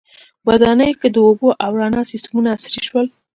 [0.47, 3.07] •ودانیو کې د اوبو او رڼا سیستمونه عصري شول.